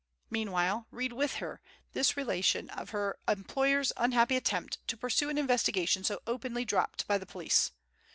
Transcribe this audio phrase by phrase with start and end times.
[0.31, 1.61] Meanwhile, read with her,
[1.93, 7.19] this relation of her employer's unhappy attempt to pursue an investigation so openly dropped by
[7.19, 7.69] the police.